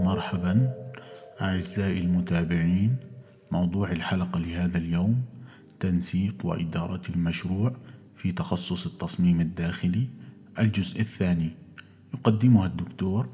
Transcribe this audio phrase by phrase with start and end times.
[0.00, 0.74] مرحبا
[1.40, 2.96] أعزائي المتابعين
[3.50, 5.22] موضوع الحلقة لهذا اليوم
[5.80, 7.72] تنسيق وإدارة المشروع
[8.16, 10.08] في تخصص التصميم الداخلي
[10.58, 11.50] الجزء الثاني.
[12.14, 13.28] يقدمها الدكتور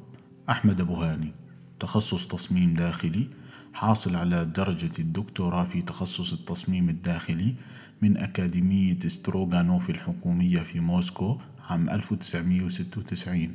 [0.51, 1.33] أحمد أبو هاني
[1.81, 3.29] تخصص تصميم داخلي
[3.73, 7.55] حاصل على درجة الدكتوراه في تخصص التصميم الداخلي
[8.03, 11.39] من أكاديمية ستروغانوف الحكومية في موسكو
[11.69, 13.55] عام 1996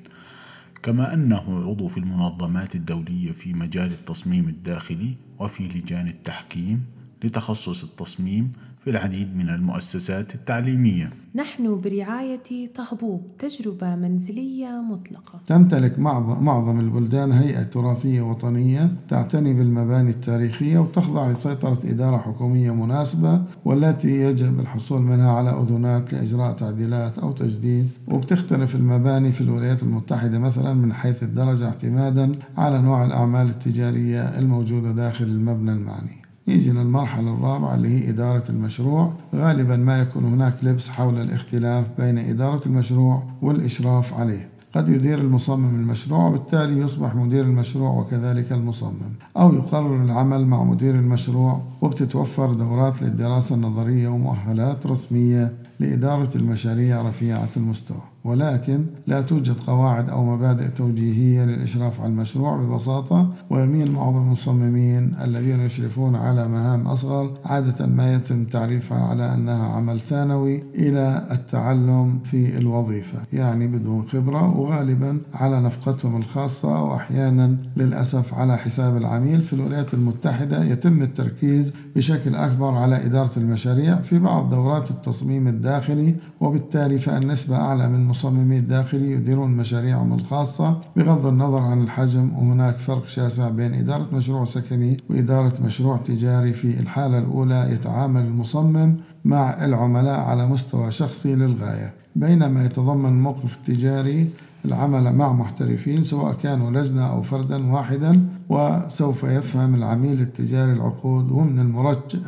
[0.84, 6.86] كما أنه عضو في المنظمات الدولية في مجال التصميم الداخلي وفي لجان التحكيم
[7.24, 8.52] لتخصص التصميم
[8.84, 11.10] في العديد من المؤسسات التعليمية.
[11.36, 15.40] نحن برعاية طهبوب تجربة منزلية مطلقة.
[15.48, 24.22] تمتلك معظم البلدان هيئة تراثية وطنية تعتني بالمباني التاريخية وتخضع لسيطرة إدارة حكومية مناسبة والتي
[24.22, 27.90] يجب الحصول منها على أذونات لإجراء تعديلات أو تجديد.
[28.08, 34.92] وبتختلف المباني في الولايات المتحدة مثلا من حيث الدرجة اعتمادا على نوع الأعمال التجارية الموجودة
[34.92, 36.24] داخل المبنى المعني.
[36.48, 39.14] نيجي للمرحلة الرابعة اللي هي إدارة المشروع.
[39.36, 44.50] غالبا ما يكون هناك لبس حول الاختلاف بين إدارة المشروع والإشراف عليه.
[44.76, 49.14] قد يدير المصمم المشروع وبالتالي يصبح مدير المشروع وكذلك المصمم.
[49.38, 57.50] أو يقرر العمل مع مدير المشروع وبتتوفر دورات للدراسة النظرية ومؤهلات رسمية لإدارة المشاريع رفيعة
[57.58, 58.13] المستوى.
[58.24, 65.60] ولكن لا توجد قواعد أو مبادئ توجيهية للإشراف على المشروع ببساطة ويميل معظم المصممين الذين
[65.60, 72.58] يشرفون على مهام أصغر عادة ما يتم تعريفها على أنها عمل ثانوي إلى التعلم في
[72.58, 79.94] الوظيفة يعني بدون خبرة وغالبا على نفقتهم الخاصة وأحيانا للأسف على حساب العميل في الولايات
[79.94, 87.28] المتحدة يتم التركيز بشكل أكبر على إدارة المشاريع في بعض دورات التصميم الداخلي وبالتالي فإن
[87.28, 93.50] نسبة أعلى من المصممين الداخلي يديرون مشاريعهم الخاصة بغض النظر عن الحجم وهناك فرق شاسع
[93.50, 98.96] بين إدارة مشروع سكني وإدارة مشروع تجاري في الحالة الأولى يتعامل المصمم
[99.26, 101.94] مع العملاء على مستوى شخصي للغاية.
[102.16, 104.30] بينما يتضمن الموقف التجاري
[104.66, 111.60] العمل مع محترفين سواء كانوا لجنة أو فردا واحدا وسوف يفهم العميل التجاري العقود ومن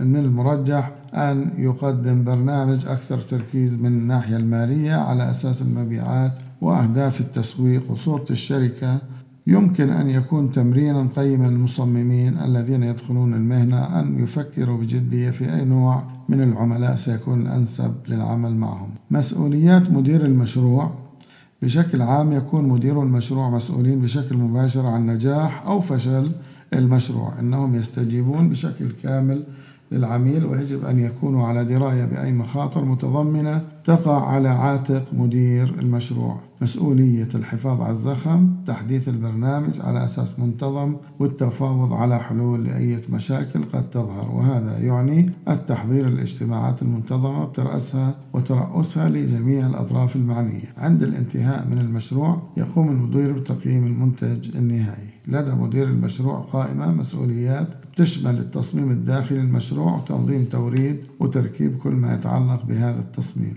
[0.04, 6.32] المرجح, أن يقدم برنامج أكثر تركيز من الناحية المالية على أساس المبيعات
[6.62, 8.98] وأهداف التسويق وصورة الشركة.
[9.48, 16.04] يمكن أن يكون تمرينا قيما للمصممين الذين يدخلون المهنة أن يفكروا بجدية في أي نوع
[16.30, 18.90] من العملاء سيكون الأنسب للعمل معهم.
[19.12, 20.92] مسؤوليات مدير المشروع
[21.66, 26.32] بشكل عام يكون مدير المشروع مسؤولين بشكل مباشر عن نجاح أو فشل
[26.74, 27.40] المشروع.
[27.40, 29.44] إنهم يستجيبون بشكل كامل
[29.92, 36.40] للعميل ويجب أن يكونوا على دراية بأي مخاطر متضمنة تقع على عاتق مدير المشروع.
[36.62, 43.90] مسؤولية الحفاظ على الزخم تحديث البرنامج على أساس منتظم والتفاوض على حلول لأي مشاكل قد
[43.90, 44.32] تظهر.
[44.32, 50.68] وهذا يعني التحضير الاجتماعات المنتظمة بترأسها وترأسها لجميع الأطراف المعنية.
[50.78, 55.10] عند الانتهاء من المشروع يقوم المدير بتقييم المنتج النهائي.
[55.28, 62.66] لدى مدير المشروع قائمة مسؤوليات تشمل التصميم الداخلي للمشروع وتنظيم توريد وتركيب كل ما يتعلق
[62.66, 63.54] بهذا التصميم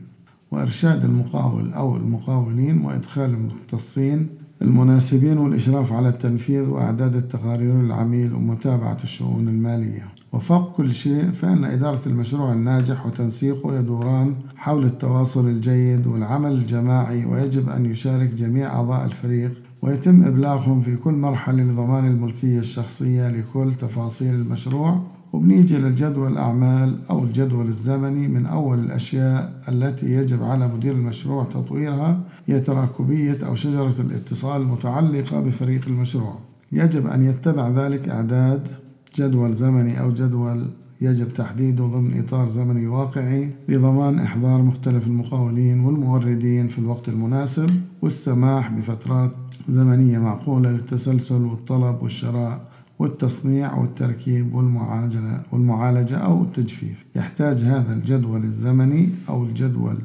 [0.51, 4.29] وإرشاد المقاول أو المقاولين وإدخال المختصين
[4.63, 10.03] المناسبين والإشراف على التنفيذ وإعداد التقارير للعميل ومتابعة الشؤون المالية.
[10.33, 17.69] وفوق كل شيء فإن إدارة المشروع الناجح وتنسيقه يدوران حول التواصل الجيد والعمل الجماعي ويجب
[17.69, 19.53] أن يشارك جميع أعضاء الفريق
[19.83, 25.03] ويتم إبلاغهم في كل مرحلة لضمان الملكية الشخصية لكل تفاصيل المشروع.
[25.33, 32.21] وبنيجي للجدول الأعمال أو الجدول الزمني من أول الأشياء التي يجب على مدير المشروع تطويرها
[32.47, 36.39] هي تراكبية أو شجرة الاتصال المتعلقة بفريق المشروع.
[36.73, 38.69] يجب أن يتبع ذلك إعداد
[39.17, 40.67] جدول زمني أو جدول
[41.01, 47.71] يجب تحديده ضمن إطار زمني واقعي لضمان إحضار مختلف المقاولين والموردين في الوقت المناسب
[48.03, 49.33] والسماح بفترات
[49.69, 52.69] زمنية معقولة للتسلسل والطلب والشراء
[52.99, 57.05] والتصنيع والتركيب والمعالجة والمعالجة أو التجفيف.
[57.17, 59.97] يحتاج هذا الجدول الزمني أو الجدول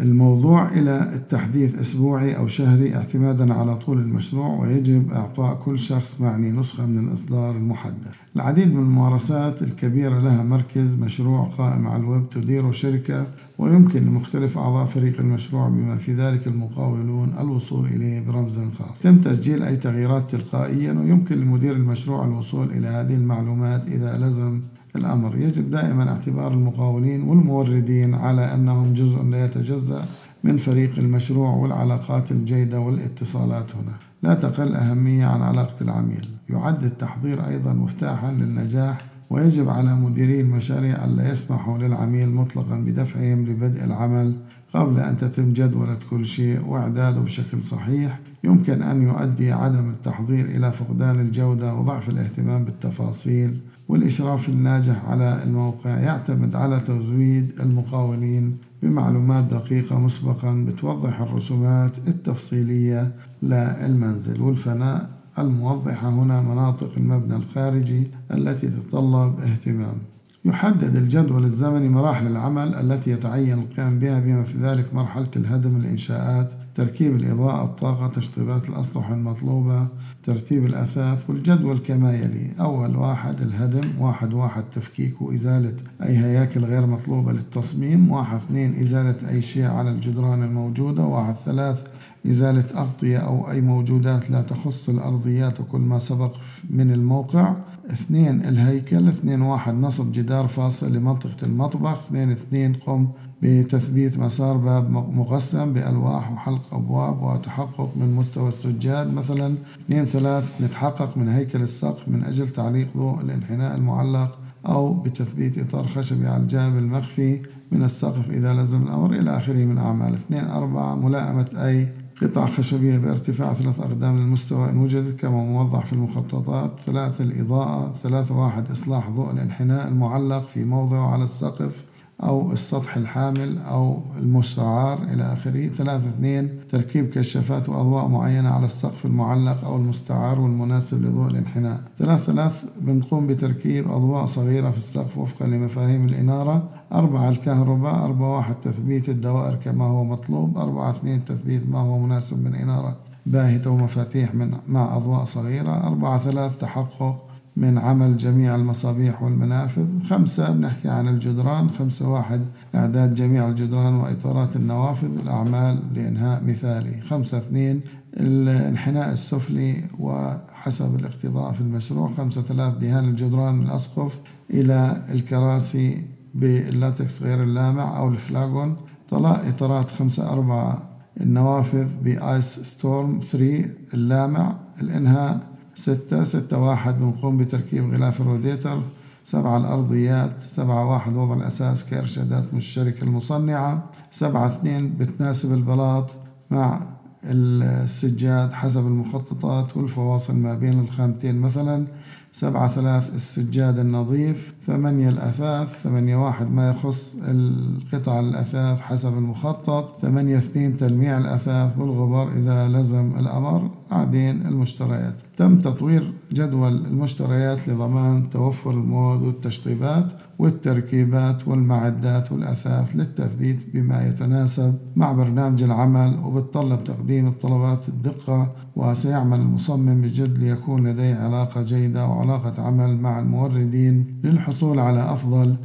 [0.00, 6.50] الموضوع إلى التحديث أسبوعي أو شهري اعتمادا على طول المشروع ويجب إعطاء كل شخص معني
[6.50, 8.10] نسخة من الإصدار المحدد.
[8.36, 13.26] العديد من الممارسات الكبيرة لها مركز مشروع قائم على الويب تديره شركة
[13.58, 19.00] ويمكن لمختلف أعضاء فريق المشروع بما في ذلك المقاولون الوصول إليه برمز خاص.
[19.00, 24.60] تم تسجيل أي تغييرات تلقائيا ويمكن لمدير المشروع الوصول إلى هذه المعلومات إذا لزم
[24.96, 25.36] الأمر.
[25.36, 30.04] يجب دائما اعتبار المقاولين والموردين على أنهم جزء لا يتجزأ
[30.44, 33.94] من فريق المشروع والعلاقات الجيدة والاتصالات هنا.
[34.22, 36.28] لا تقل أهمية عن علاقة العميل.
[36.50, 43.84] يعد التحضير أيضا مفتاحا للنجاح ويجب على مديري المشاريع ألا يسمحوا للعميل مطلقا بدفعهم لبدء
[43.84, 44.36] العمل
[44.74, 48.20] قبل أن تتم جدولة كل شيء وإعداده بشكل صحيح.
[48.44, 53.60] يمكن أن يؤدي عدم التحضير إلى فقدان الجودة وضعف الاهتمام بالتفاصيل.
[53.88, 64.42] والإشراف الناجح على الموقع يعتمد على تزويد المقاولين بمعلومات دقيقة مسبقا بتوضح الرسومات التفصيلية للمنزل
[64.42, 65.10] والفناء.
[65.38, 69.96] الموضحة هنا مناطق المبنى الخارجي التي تتطلب اهتمام.
[70.46, 76.52] يحدد الجدول الزمني مراحل العمل التي يتعين القيام بها بما في ذلك مرحلة الهدم الإنشاءات
[76.74, 79.88] تركيب الإضاءة الطاقة تشطيبات الأسطح المطلوبة
[80.22, 82.50] ترتيب الأثاث والجدول كما يلي.
[82.60, 89.28] أول واحد الهدم واحد واحد تفكيك وإزالة أي هياكل غير مطلوبة للتصميم واحد اثنين إزالة
[89.28, 91.82] أي شيء على الجدران الموجودة واحد ثلاث
[92.26, 96.32] إزالة أغطية أو أي موجودات لا تخص الأرضيات وكل ما سبق
[96.70, 97.54] من الموقع.
[97.90, 99.08] اثنين الهيكل.
[99.08, 101.98] اثنين واحد نصب جدار فاصل لمنطقة المطبخ.
[102.06, 103.08] اثنين اثنين قم
[103.42, 109.54] بتثبيت مسار باب مقسم بألواح وحلق أبواب وتحقق من مستوى السجاد مثلا.
[109.84, 115.88] اثنين ثلاث نتحقق من هيكل السقف من أجل تعليق ضوء الانحناء المعلق أو بتثبيت إطار
[115.88, 117.40] خشبي على الجانب المخفي
[117.72, 120.14] من السقف إذا لزم الأمر إلى آخره من أعمال.
[120.14, 125.92] اثنين أربعة ملائمة أي قطع خشبية بارتفاع ثلاث أقدام للمستوى إن وجدت كما موضح في
[125.92, 131.84] المخططات ثلاثة الإضاءة ثلاثة واحد إصلاح ضوء الانحناء المعلق في موضعه على السقف.
[132.22, 135.68] أو السطح الحامل أو المستعار إلى آخره.
[135.68, 141.80] ثلاثة اثنين تركيب كشافات وأضواء معينة على السقف المعلق أو المستعار والمناسب لضوء الانحناء.
[141.98, 146.68] ثلاثة ثلاث بنقوم بتركيب أضواء صغيرة في السقف وفقا لمفاهيم الإنارة.
[146.92, 148.04] أربعة الكهرباء.
[148.04, 150.58] أربعة واحد تثبيت الدوائر كما هو مطلوب.
[150.58, 152.96] أربعة اثنين تثبيت ما هو مناسب من إنارة
[153.26, 155.86] باهتة ومفاتيح من مع أضواء صغيرة.
[155.86, 159.86] أربعة ثلاث تحقق من عمل جميع المصابيح والمنافذ.
[160.10, 161.70] خمسة بنحكي عن الجدران.
[161.70, 162.40] خمسة واحد
[162.74, 167.00] إعداد جميع الجدران وإطارات النوافذ الأعمال لإنهاء مثالي.
[167.00, 167.80] خمسة اثنين
[168.16, 172.10] الانحناء السفلي وحسب الاقتضاء في المشروع.
[172.16, 174.18] خمسة ثلاث دهان الجدران الأسقف
[174.50, 176.02] إلى الكراسي
[176.34, 178.76] باللاتكس غير اللامع أو الفلاغون
[179.10, 180.82] طلاء إطارات خمسة أربعة
[181.20, 183.64] النوافذ ب Ice Storm 3
[183.94, 184.56] اللامع.
[184.80, 188.82] الإنهاء ستة ستة واحد بنقوم بتركيب غلاف الروديتر
[189.24, 196.10] سبعة الأرضيات سبعة واحد وضع الأساس كإرشادات من الشركة المصنعة سبعة اثنين بتناسب البلاط
[196.50, 196.80] مع
[197.24, 201.86] السجاد حسب المخططات والفواصل ما بين الخامتين مثلا.
[202.34, 210.38] سبعة ثلاث السجاد النظيف ثمانية الأثاث ثمانية واحد ما يخص القطع الأثاث حسب المخطط ثمانية
[210.38, 215.14] اثنين تلميع الأثاث والغبار إذا لزم الأمر بعدين المشتريات.
[215.36, 225.12] تم تطوير جدول المشتريات لضمان توفر المواد والتشطيبات والتركيبات والمعدات والأثاث للتثبيت بما يتناسب مع
[225.12, 232.96] برنامج العمل وبتطلب تقديم الطلبات الدقة وسيعمل المصمم بجد ليكون لديه علاقة جيدة وعلاقة عمل
[232.96, 235.56] مع الموردين للحصول على أفضل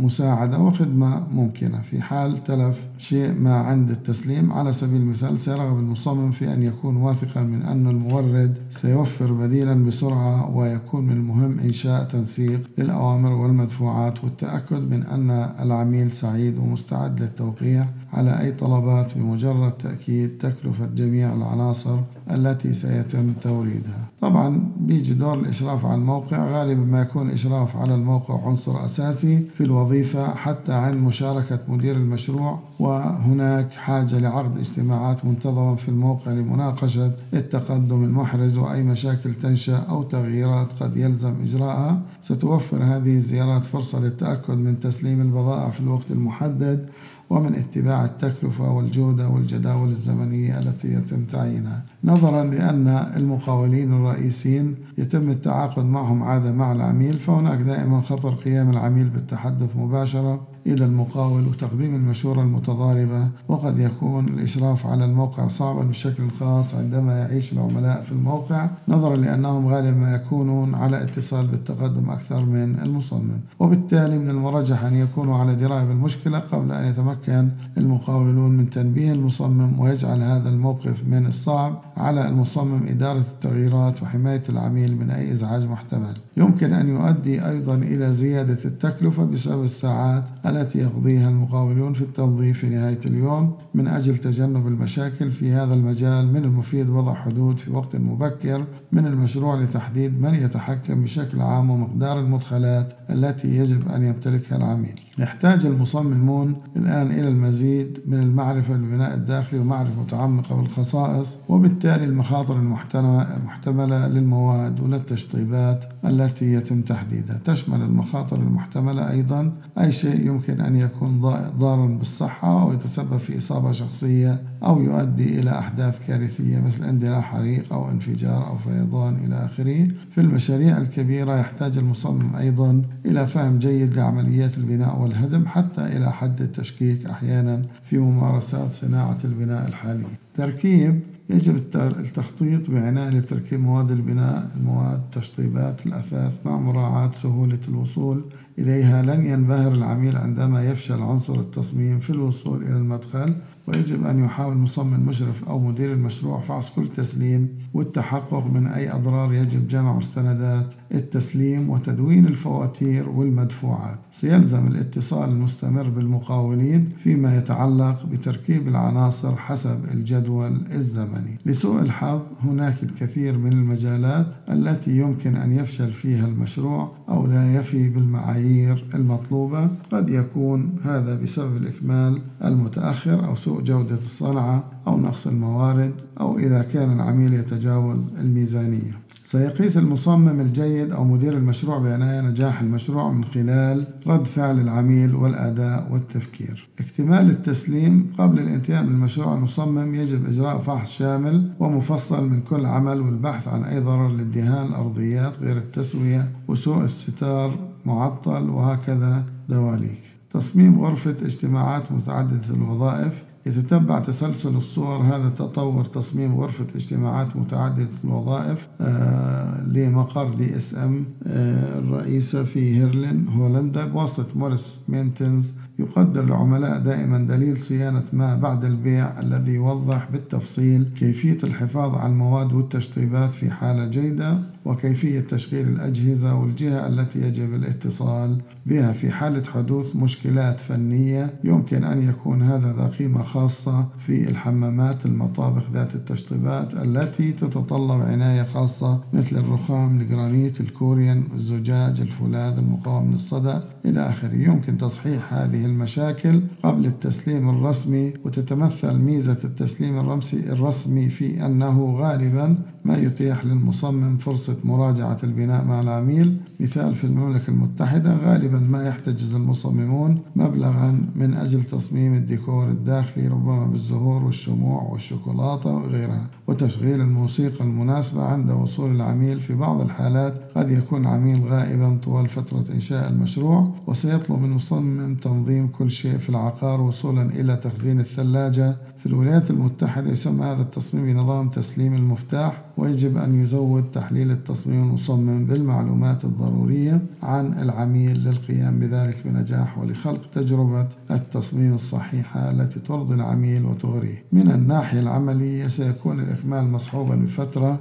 [0.00, 1.80] مساعدة وخدمة ممكنة.
[1.80, 6.96] في حال تلف شيء ما عند التسليم على سبيل المثال سيرغب المصمم في أن يكون
[6.96, 14.90] واثقا من أن المورد سيوفر بديلا بسرعة ويكون من المهم إنشاء تنسيق للأوامر والمدفوعات والتأكد
[14.90, 15.30] من أن
[15.60, 21.98] العميل سعيد ومستعد للتوقيع على أي طلبات بمجرد تأكيد تكلفة جميع العناصر
[22.30, 24.08] التي سيتم توريدها.
[24.20, 29.64] طبعا بيجي دور الإشراف على الموقع غالبا ما يكون الإشراف على الموقع عنصر أساسي في
[29.64, 38.04] الوظيفة حتى عند مشاركة مدير المشروع وهناك حاجة لعقد اجتماعات منتظمة في الموقع لمناقشة التقدم
[38.04, 42.00] المحرز وأي مشاكل تنشأ أو تغييرات قد يلزم إجراءها.
[42.22, 46.88] ستوفر هذه الزيارات فرصة للتأكد من تسليم البضائع في الوقت المحدد
[47.32, 51.82] ومن اتباع التكلفة والجودة والجداول الزمنية التي يتم تعيينها.
[52.04, 59.08] نظرا لأن المقاولين الرئيسيين يتم التعاقد معهم عادة مع العميل فهناك دائما خطر قيام العميل
[59.08, 66.74] بالتحدث مباشرة إلى المقاول وتقديم المشورة المتضاربة وقد يكون الإشراف على الموقع صعبا بشكل خاص
[66.74, 72.78] عندما يعيش العملاء في الموقع نظرا لأنهم غالبا ما يكونون على اتصال بالتقدم أكثر من
[72.82, 73.40] المصمم.
[73.58, 79.80] وبالتالي من المرجح أن يكونوا على دراية بالمشكلة قبل أن يتمكن المقاولون من تنبيه المصمم
[79.80, 81.82] ويجعل هذا الموقف من الصعب.
[81.96, 86.16] على المصمم إدارة التغييرات وحماية العميل من أي إزعاج محتمل.
[86.36, 92.68] يمكن أن يؤدي أيضا إلى زيادة التكلفة بسبب الساعات التي يقضيها المقاولون في التنظيف في
[92.68, 97.96] نهاية اليوم من أجل تجنب المشاكل في هذا المجال من المفيد وضع حدود في وقت
[97.96, 105.00] مبكر من المشروع لتحديد من يتحكم بشكل عام ومقدار المدخلات التي يجب أن يمتلكها العميل.
[105.18, 114.08] يحتاج المصممون الآن إلى المزيد من المعرفة بالبناء الداخلي ومعرفة متعمقة بالخصائص وبالتالي المخاطر المحتملة
[114.08, 117.40] للمواد وللتشطيبات التي يتم تحديدها.
[117.44, 121.20] تشمل المخاطر المحتملة أيضا أي شيء يمكن أن يكون
[121.58, 127.72] ضارا بالصحة أو يتسبب في إصابة شخصية أو يؤدي إلى أحداث كارثية مثل اندلاع حريق
[127.72, 129.88] أو انفجار أو فيضان إلى آخره.
[130.10, 136.40] في المشاريع الكبيرة يحتاج المصمم أيضا إلى فهم جيد لعمليات البناء والهدم حتى إلى حد
[136.40, 145.00] التشكيك أحيانا في ممارسات صناعة البناء الحالية تركيب يجب التخطيط بعناية لتركيب مواد البناء المواد
[145.12, 148.24] تشطيبات الأثاث مع مراعاة سهولة الوصول
[148.58, 149.02] إليها.
[149.02, 153.34] لن ينبهر العميل عندما يفشل عنصر التصميم في الوصول إلى المدخل
[153.66, 159.32] ويجب أن يحاول مصمم مشرف أو مدير المشروع فحص كل تسليم والتحقق من أي أضرار
[159.32, 163.98] يجب جمع مستندات التسليم وتدوين الفواتير والمدفوعات.
[164.10, 171.38] سيلزم الاتصال المستمر بالمقاولين فيما يتعلق بتركيب العناصر حسب الجدول الزمني.
[171.46, 177.88] لسوء الحظ هناك الكثير من المجالات التي يمكن أن يفشل فيها المشروع أو لا يفي
[177.88, 179.70] بالمعايير المطلوبة.
[179.92, 186.62] قد يكون هذا بسبب الإكمال المتأخر أو سوء جودة الصنعة أو نقص الموارد أو إذا
[186.62, 189.02] كان العميل يتجاوز الميزانية.
[189.24, 195.88] سيقيس المصمم الجيد أو مدير المشروع بعناية نجاح المشروع من خلال رد فعل العميل والأداء
[195.90, 196.68] والتفكير.
[196.80, 203.00] اكتمال التسليم قبل الانتهاء من المشروع المصمم يجب إجراء فحص شامل ومفصل من كل عمل
[203.00, 210.02] والبحث عن أي ضرر للدهان الأرضيات غير التسوية وسوء الستار معطل وهكذا دواليك.
[210.30, 218.68] تصميم غرفة اجتماعات متعددة الوظائف يتتبع تسلسل الصور هذا تطور تصميم غرفة اجتماعات متعددة الوظائف
[218.80, 225.52] آه لمقر DSM الرئيسة في هيرلين هولندا بواسطة موريس مينتنز.
[225.78, 232.52] يقدر العملاء دائما دليل صيانة ما بعد البيع الذي يوضح بالتفصيل كيفية الحفاظ على المواد
[232.52, 234.38] والتشطيبات في حالة جيدة.
[234.64, 241.34] وكيفية تشغيل الأجهزة والجهة التي يجب الاتصال بها في حالة حدوث مشكلات فنية.
[241.44, 248.42] يمكن أن يكون هذا ذا قيمة خاصة في الحمامات المطابخ ذات التشطيبات التي تتطلب عناية
[248.42, 254.34] خاصة مثل الرخام الجرانيت الكوريان الزجاج الفولاذ المقاوم للصدى إلى آخره.
[254.34, 262.58] يمكن تصحيح هذه المشاكل قبل التسليم الرسمي وتتمثل ميزة التسليم الرمسي الرسمي في أنه غالبا
[262.84, 266.36] ما يتيح للمصمم فرصة مراجعة البناء مع العميل.
[266.60, 273.66] مثال في المملكة المتحدة غالبا ما يحتجز المصممون مبلغا من أجل تصميم الديكور الداخلي ربما
[273.66, 276.26] بالزهور والشموع والشوكولاتة وغيرها.
[276.46, 282.64] وتشغيل الموسيقى المناسبة عند وصول العميل في بعض الحالات قد يكون العميل غائبا طوال فترة
[282.74, 288.76] إنشاء المشروع وسيطلب من المصمم تنظيم كل شيء في العقار وصولا إلى تخزين الثلاجة.
[288.98, 295.44] في الولايات المتحدة يسمى هذا التصميم بنظام تسليم المفتاح ويجب أن يزود تحليل التصميم المصمم
[295.44, 304.24] بالمعلومات الضرورية عن العميل للقيام بذلك بنجاح ولخلق تجربة التصميم الصحيحة التي ترضي العميل وتغريه.
[304.32, 307.80] من الناحية العملية سيكون الإكمال مصحوبا بفترة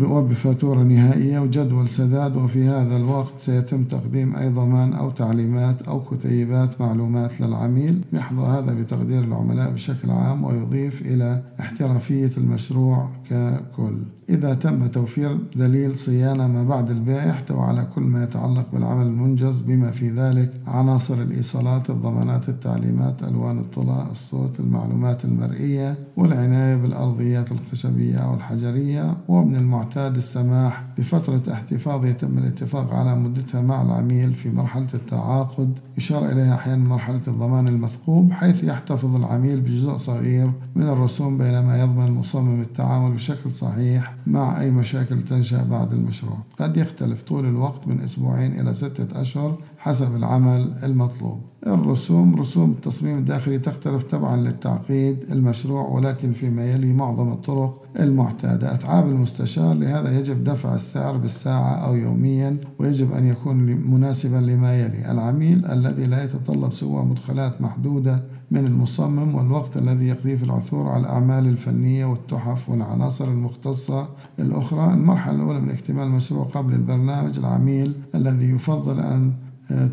[0.00, 2.36] وبفاتورة نهائية وجدول سداد.
[2.36, 8.00] وفي هذا الوقت سيتم تقديم أي ضمان أو تعليمات أو كتيبات معلومات للعميل.
[8.12, 13.96] يحظى هذا بتقدير العملاء بشكل عام ويضيف إلى احترافية المشروع ككل.
[14.28, 19.60] إذا تم توفير دليل صيانة ما بعد البيع يحتوي على كل ما يتعلق بالعمل المنجز
[19.60, 28.16] بما في ذلك عناصر الإيصالات الضمانات التعليمات ألوان الطلاء الصوت المعلومات المرئية والعناية بالأرضيات الخشبية
[28.16, 29.16] أو الحجرية.
[29.28, 35.78] ومن المعتاد السماح بفترة احتفاظ يتم الاتفاق على مدتها مع العميل في مرحلة التعاقد.
[35.98, 42.06] يشار إليها أحيانا مرحلة الضمان المثقوب حيث يحتفظ العميل بجزء صغير من الرسوم بينما يضمن
[42.06, 46.38] المصمم التعامل بشكل صحيح مع أي مشاكل تنشأ بعد المشروع.
[46.58, 51.40] قد يختلف طول الوقت من أسبوعين إلى ستة أشهر حسب العمل المطلوب.
[51.66, 58.74] الرسوم رسوم التصميم الداخلي تختلف تبعا للتعقيد المشروع ولكن فيما يلي معظم الطرق المعتادة.
[58.74, 63.56] أتعاب المستشار لهذا يجب دفع السعر بالساعة أو يوميا ويجب أن يكون
[63.90, 65.12] مناسبا لما يلي.
[65.12, 71.00] العميل الذي لا يتطلب سوى مدخلات محدودة من المصمم والوقت الذي يقضيه في العثور على
[71.00, 74.08] الأعمال الفنية والتحف والعناصر المختصة
[74.38, 74.94] الأخرى.
[74.94, 79.32] المرحلة الأولى من اكتمال المشروع قبل البرنامج العميل الذي يفضل أن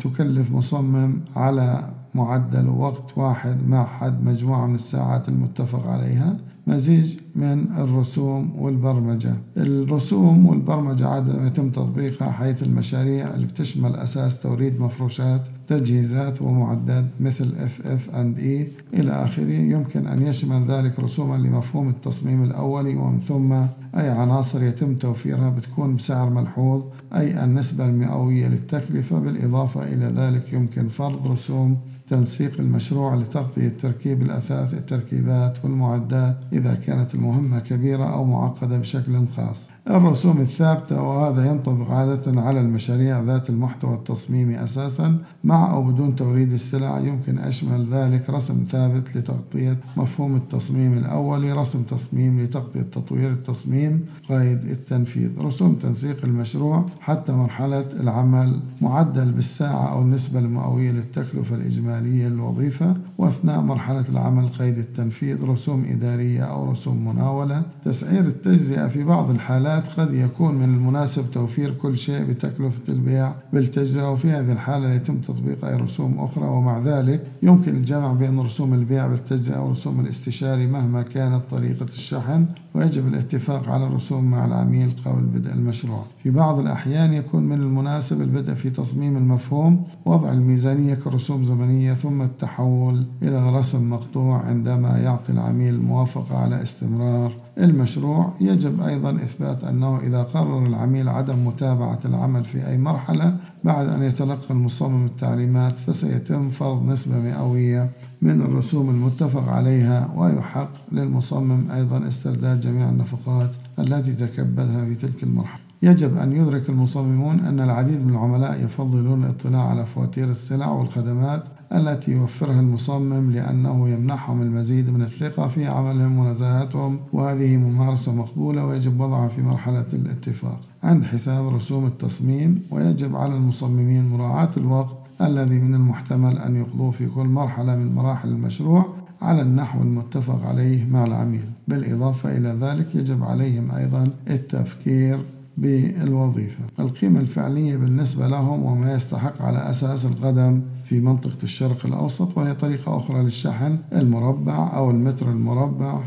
[0.00, 1.84] تكلف مصمم على
[2.14, 6.36] معدل وقت واحد مع حد مجموعة من الساعات المتفق عليها.
[6.66, 9.34] مزيج؟ من الرسوم والبرمجة.
[9.56, 17.52] الرسوم والبرمجة عادة يتم تطبيقها حيث المشاريع اللي بتشمل أساس توريد مفروشات تجهيزات ومعدات مثل
[17.52, 18.68] FF and E.
[18.94, 23.52] إلى آخره يمكن أن يشمل ذلك رسوما لمفهوم التصميم الأولي ومن ثم
[24.00, 26.82] أي عناصر يتم توفيرها بتكون بسعر ملحوظ
[27.16, 29.18] أي النسبة المئوية للتكلفة.
[29.18, 31.76] بالإضافة إلى ذلك يمكن فرض رسوم
[32.08, 39.70] تنسيق المشروع لتغطية تركيب الأثاث التركيبات والمعدات إذا كانت المهمة كبيرة أو معقدة بشكل خاص.
[39.96, 45.18] الرسوم الثابتة وهذا ينطبق عادة على المشاريع ذات المحتوى التصميمي أساسا.
[45.44, 51.82] مع أو بدون توريد السلع يمكن أشمل ذلك رسم ثابت لتغطية مفهوم التصميم الأولي رسم
[51.82, 55.40] تصميم لتغطية تطوير التصميم قيد التنفيذ.
[55.40, 63.60] رسوم تنسيق المشروع حتى مرحلة العمل معدل بالساعة أو النسبة المئوية للتكلفة الإجمالية للوظيفة وأثناء
[63.60, 67.62] مرحلة العمل قيد التنفيذ رسوم إدارية أو رسوم مناولة.
[67.84, 74.10] تسعير التجزئة في بعض الحالات قد يكون من المناسب توفير كل شيء بتكلفة البيع بالتجزئة
[74.12, 79.06] وفي هذه الحالة يتم تطبيق أي رسوم أخرى ومع ذلك يمكن الجمع بين رسوم البيع
[79.06, 85.52] بالتجزئة ورسوم الاستشاري مهما كانت طريقة الشحن ويجب الاتفاق على الرسوم مع العميل قبل بدء
[85.52, 86.04] المشروع.
[86.22, 92.22] في بعض الأحيان يكون من المناسب البدء في تصميم المفهوم وضع الميزانية كرسوم زمنية ثم
[92.22, 99.98] التحول إلى رسم مقطوع عندما يعطي العميل الموافقة على استمرار المشروع يجب أيضا إثبات أنه
[99.98, 106.50] إذا قرر العميل عدم متابعة العمل في أي مرحلة بعد أن يتلقى المصمم التعليمات فسيتم
[106.50, 107.90] فرض نسبة مئوية
[108.22, 115.60] من الرسوم المتفق عليها ويحق للمصمم أيضا استرداد جميع النفقات التي تكبدها في تلك المرحلة.
[115.82, 122.12] يجب أن يدرك المصممون أن العديد من العملاء يفضلون الاطلاع على فواتير السلع والخدمات التي
[122.12, 129.28] يوفرها المصمم لأنه يمنحهم المزيد من الثقة في عملهم ونزاهتهم وهذه ممارسة مقبولة ويجب وضعها
[129.28, 130.60] في مرحلة الاتفاق.
[130.84, 137.06] عند حساب رسوم التصميم ويجب على المصممين مراعاة الوقت الذي من المحتمل أن يقضوه في
[137.06, 138.84] كل مرحلة من مراحل المشروع
[139.22, 141.44] على النحو المتفق عليه مع العميل.
[141.68, 145.24] بالإضافة إلى ذلك يجب عليهم أيضا التفكير
[145.56, 146.64] بالوظيفة.
[146.78, 152.96] القيمة الفعلية بالنسبة لهم وما يستحق على أساس القدم في منطقة الشرق الأوسط وهي طريقة
[152.96, 156.00] أخرى للشحن المربع أو المتر المربع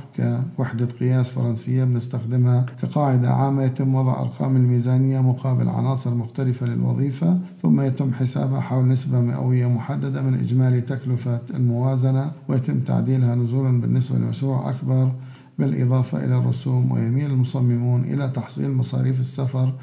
[0.57, 3.63] كوحدة قياس فرنسية بنستخدمها كقاعدة عامة.
[3.63, 10.21] يتم وضع أرقام الميزانية مقابل عناصر مختلفة للوظيفة ثم يتم حسابها حول نسبة مئوية محددة
[10.21, 15.11] من إجمالي تكلفة الموازنة ويتم تعديلها نزولا بالنسبة لمشروع أكبر
[15.59, 19.73] بالإضافة إلى الرسوم ويميل المصممون إلى تحصيل مصاريف السفر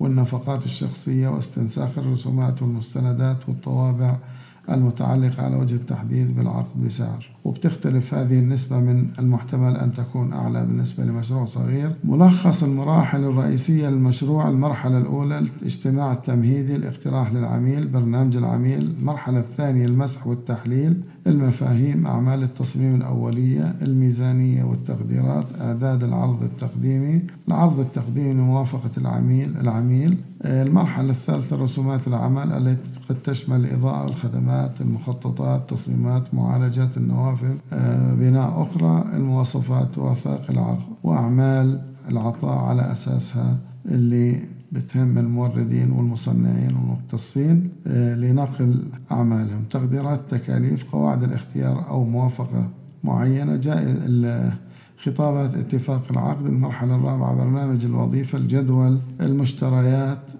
[0.00, 4.16] والنفقات الشخصية واستنساخ الرسومات والمستندات والطوابع
[4.70, 7.35] المتعلقة على وجه التحديد بالعقد بسعر.
[7.46, 11.92] وبتختلف هذه النسبة من المحتمل أن تكون أعلى بالنسبة لمشروع صغير.
[12.04, 20.26] ملخص المراحل الرئيسية للمشروع المرحلة الأولى الاجتماع التمهيدي الاقتراح للعميل برنامج العميل المرحلة الثانية المسح
[20.26, 27.22] والتحليل المفاهيم أعمال التصميم الأولية الميزانية والتقديرات إعداد العرض التقديمي.
[27.48, 30.18] العرض التقديمي لموافقة العميل العميل.
[30.44, 37.35] المرحلة الثالثة رسومات العمل التي قد تشمل الإضاءة والخدمات المخططات تصميمات معالجة النوافذ.
[37.72, 44.40] آه، بناء أخرى المواصفات وثائق العقد وأعمال العطاء على أساسها اللي
[44.72, 49.64] بتهم الموردين والمصنعين والمختصين آه، لنقل أعمالهم.
[49.70, 52.68] تقديرات تكاليف قواعد الاختيار أو موافقة
[53.04, 53.96] معينة جائز
[54.98, 60.30] خطابات اتفاق العقد المرحلة الرابعة برنامج الوظيفة الجدول المشتريات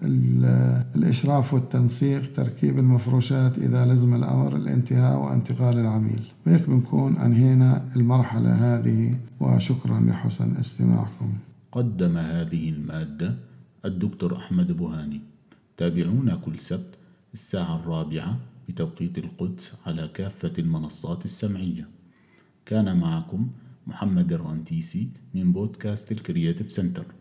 [0.97, 6.23] الإشراف والتنسيق تركيب المفروشات إذا لزم الأمر الانتهاء وانتقال العميل.
[6.47, 11.33] وهيك بنكون أنهينا المرحلة هذه وشكرا لحسن استماعكم.
[11.73, 13.35] قدم هذه المادة
[13.85, 15.21] الدكتور أحمد بوهاني.
[15.77, 16.95] تابعونا كل سبت
[17.35, 18.37] الساعة الرابعة
[18.69, 21.88] بتوقيت القدس على كافة المنصات السمعية.
[22.66, 23.47] كان معكم
[23.87, 27.15] محمد الرنتيسي من بودكاست ال Creative Center.